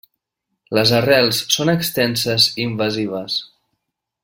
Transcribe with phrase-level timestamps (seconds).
[0.77, 3.37] Les arrels són extenses i invasives.